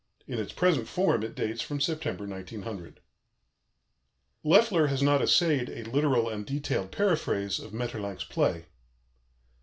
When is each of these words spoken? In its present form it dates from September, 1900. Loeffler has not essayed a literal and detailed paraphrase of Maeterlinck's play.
In 0.25 0.39
its 0.39 0.51
present 0.51 0.87
form 0.87 1.21
it 1.21 1.35
dates 1.35 1.61
from 1.61 1.79
September, 1.79 2.25
1900. 2.25 3.01
Loeffler 4.43 4.87
has 4.87 5.03
not 5.03 5.21
essayed 5.21 5.69
a 5.69 5.83
literal 5.83 6.27
and 6.27 6.43
detailed 6.43 6.91
paraphrase 6.91 7.59
of 7.59 7.71
Maeterlinck's 7.71 8.23
play. 8.23 8.65